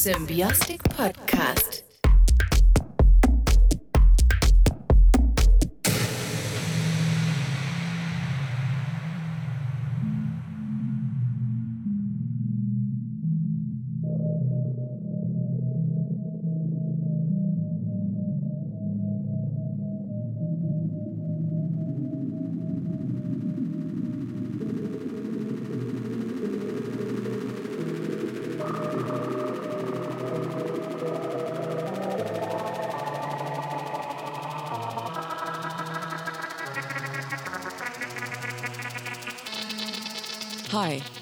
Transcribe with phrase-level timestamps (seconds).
[0.00, 1.89] Symbiotic Podcast.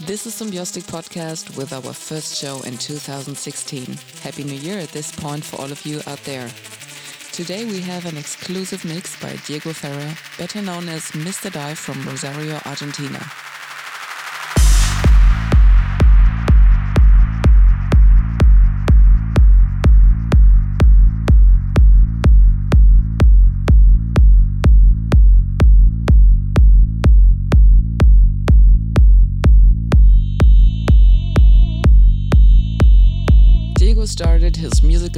[0.08, 3.84] This is Symbiotic Podcast with our first show in 2016.
[4.22, 6.48] Happy New Year at this point for all of you out there.
[7.30, 11.52] Today we have an exclusive mix by Diego Ferrer, better known as Mr.
[11.52, 13.20] Dive from Rosario, Argentina.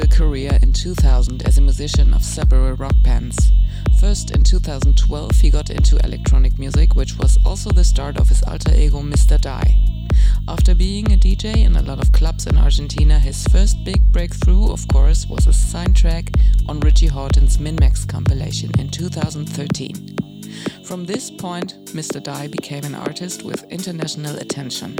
[0.00, 3.52] Musical career in 2000 as a musician of several rock bands.
[4.00, 8.42] First, in 2012, he got into electronic music, which was also the start of his
[8.44, 9.38] alter ego Mr.
[9.38, 9.78] Die.
[10.48, 14.72] After being a DJ in a lot of clubs in Argentina, his first big breakthrough,
[14.72, 16.30] of course, was a signed track
[16.68, 20.16] on Richie Hawtin's Minmax compilation in 2013.
[20.84, 22.22] From this point, Mr.
[22.22, 24.96] Die became an artist with international attention.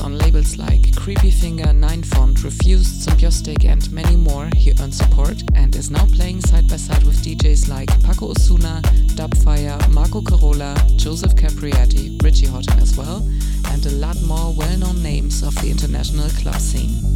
[0.00, 5.42] On labels like Creepy Finger, Nine Font, Refused, Symbiotic, and many more, he earned support
[5.54, 8.80] and is now playing side by side with DJs like Paco Osuna,
[9.16, 13.26] Dubfire, Marco Carola, Joseph Capriati, Richie Hawtin as well,
[13.72, 17.07] and a lot more well known names of the international club scene.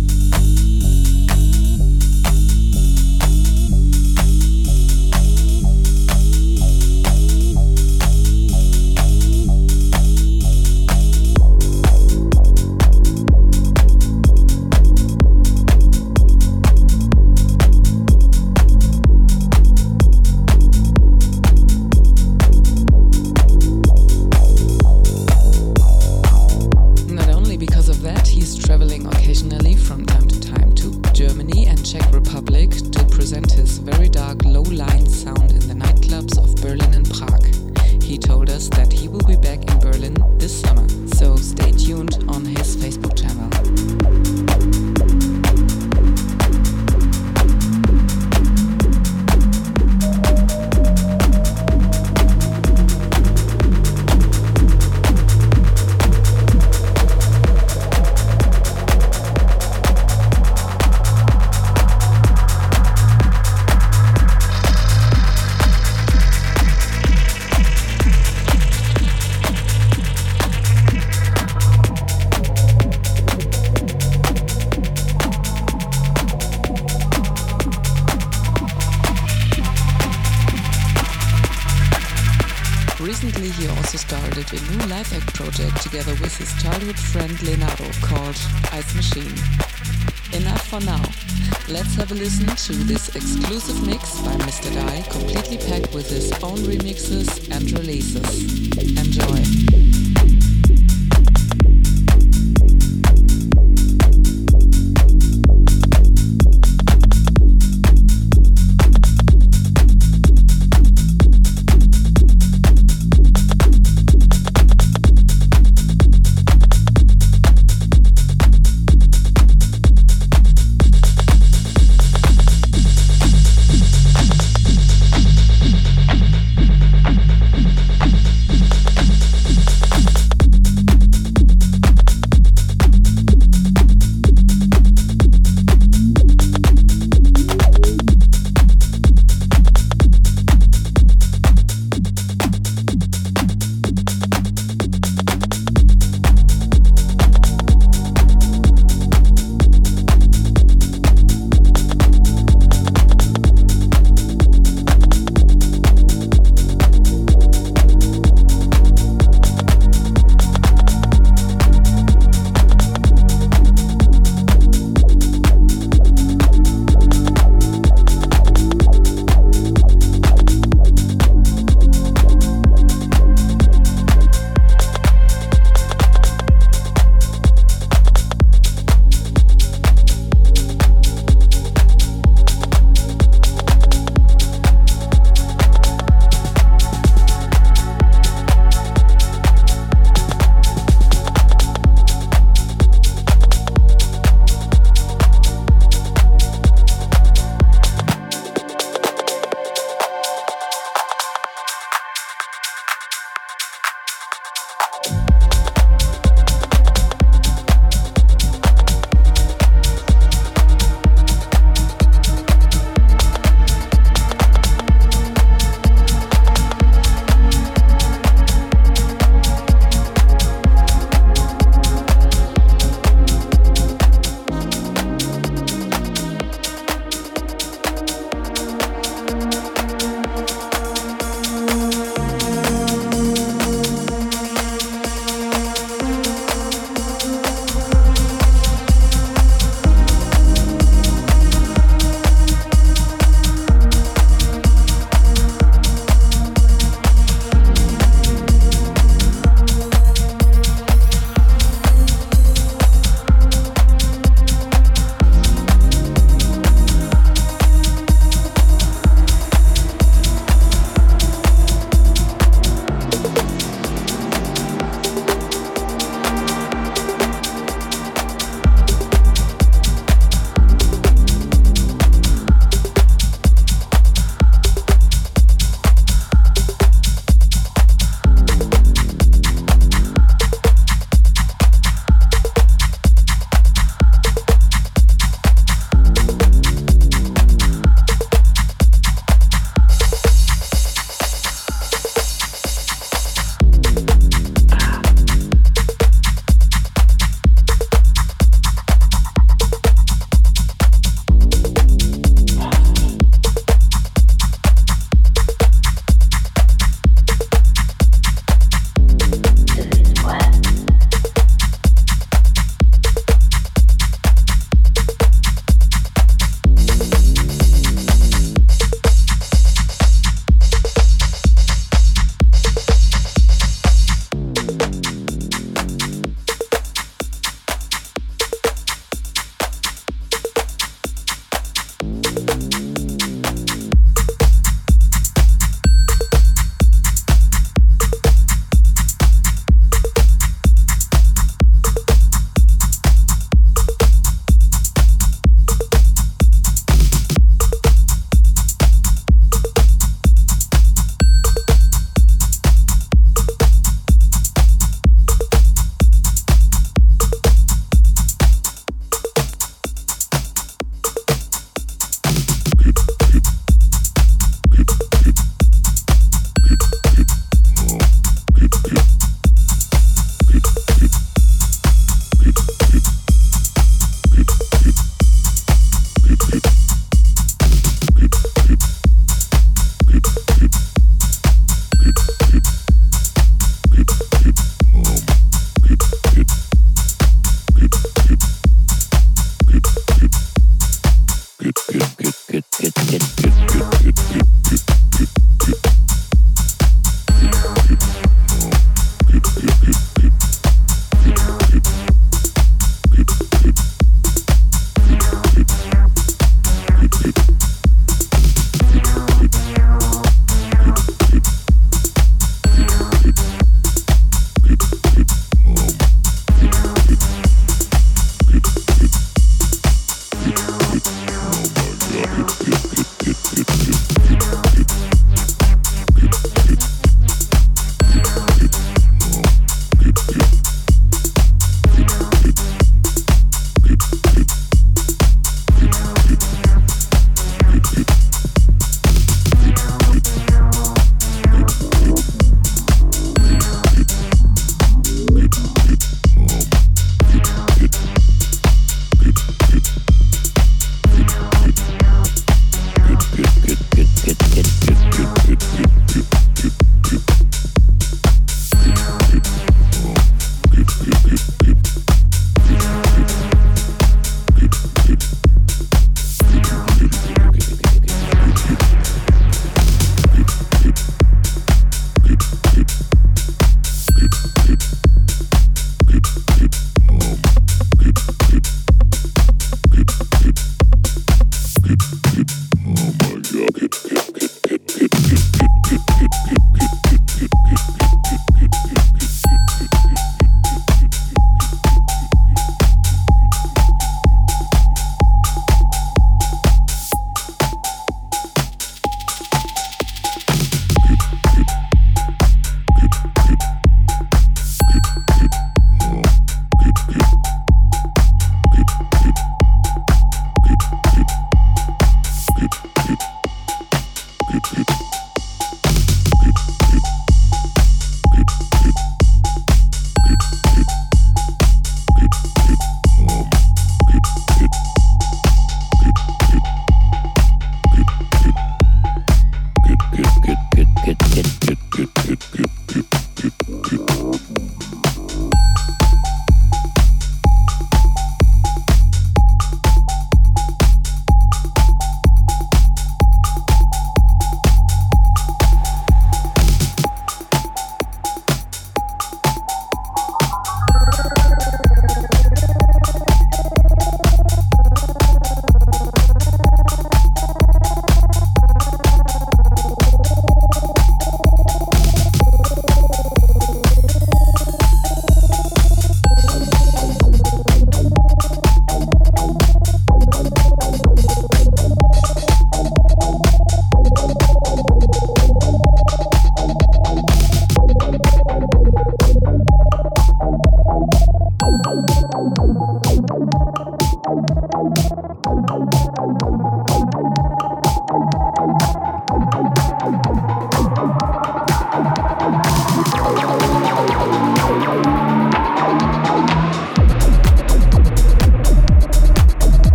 [95.58, 98.48] Packed with his own remixes and releases.
[98.78, 100.01] Enjoy.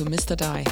[0.00, 0.34] To Mr.
[0.34, 0.69] Die,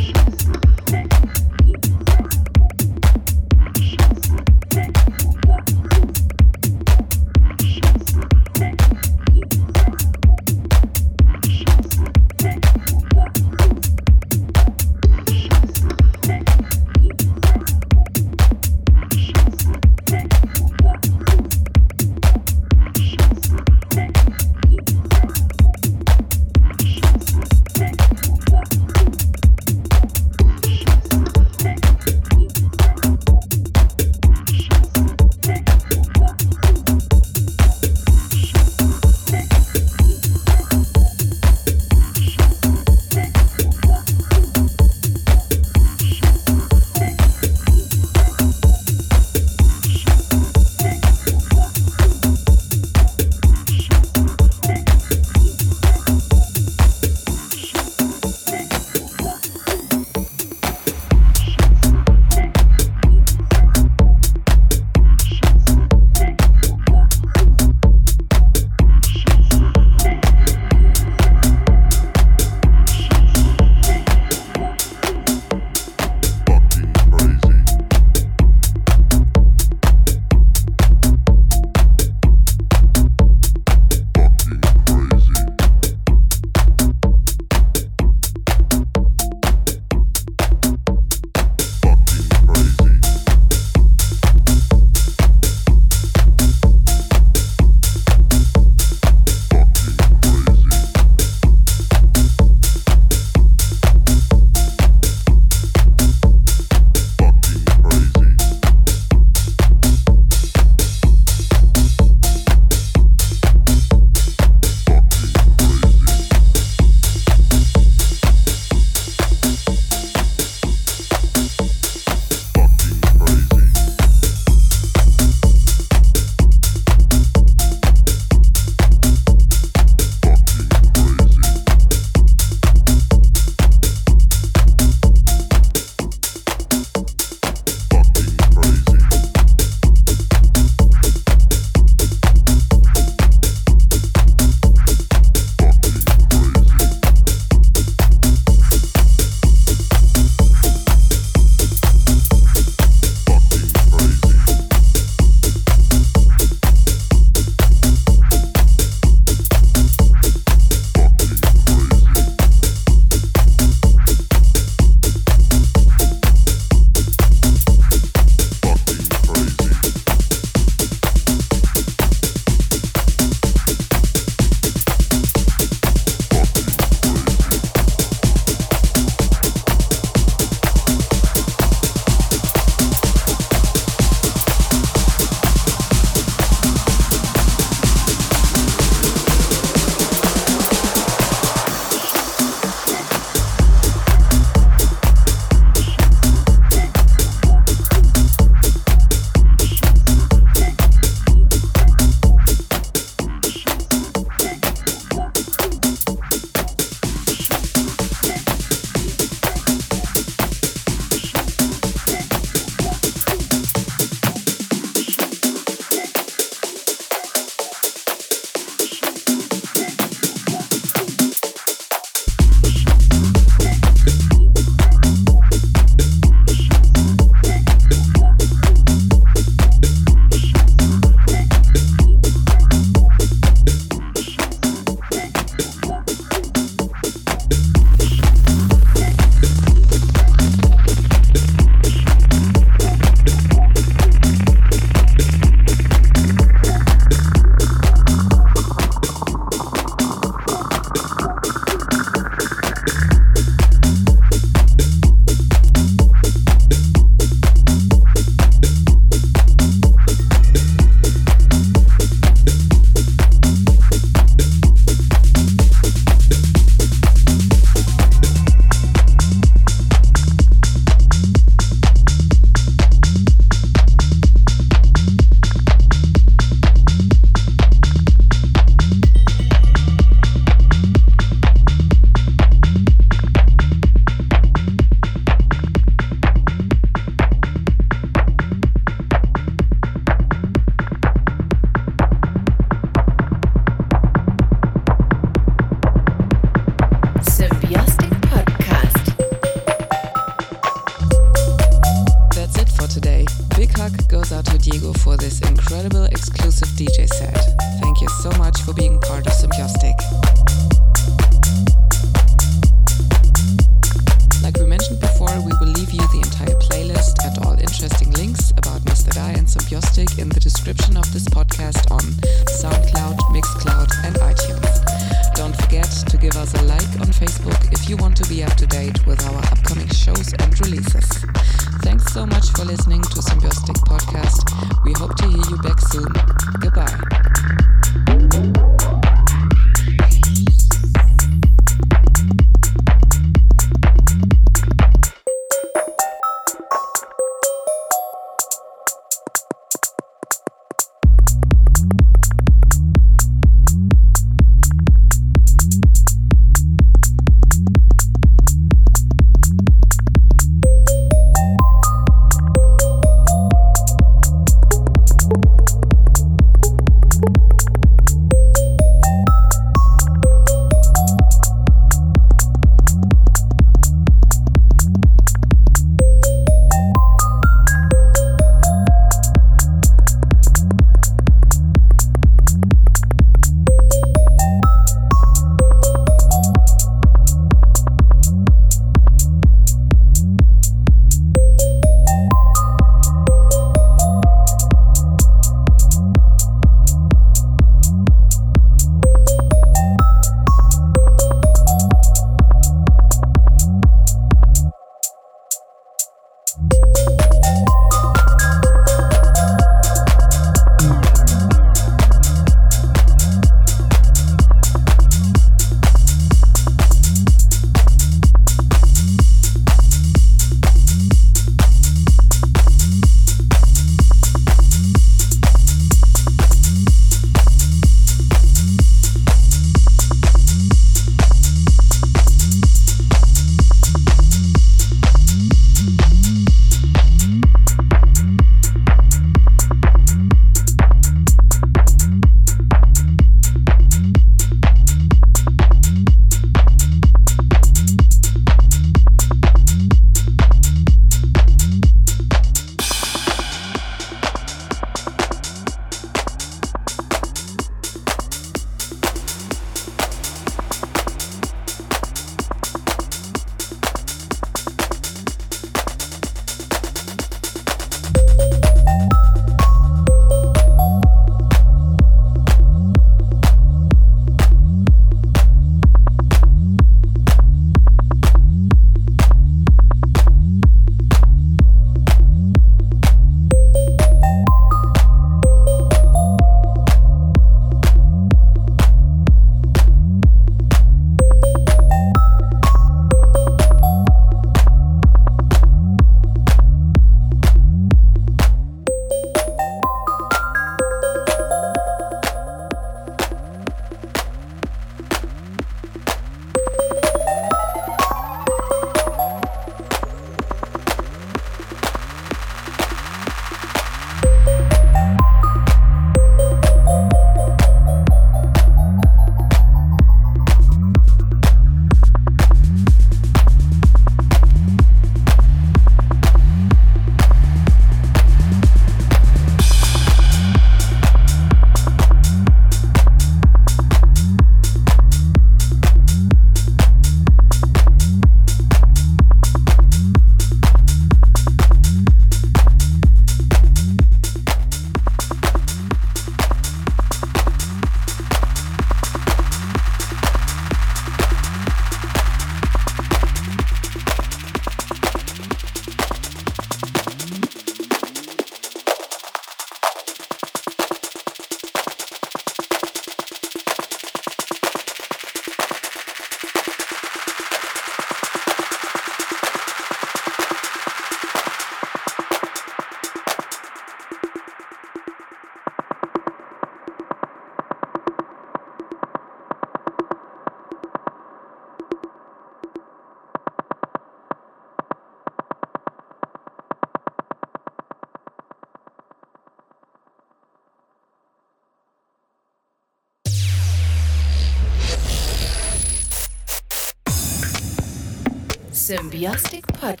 [599.21, 600.00] Symbiostic Podcast.